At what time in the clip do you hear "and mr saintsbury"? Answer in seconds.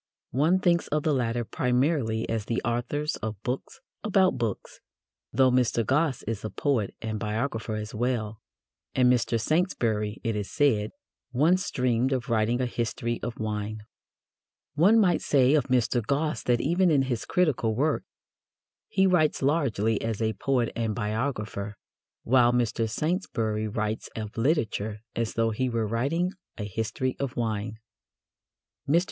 8.95-10.19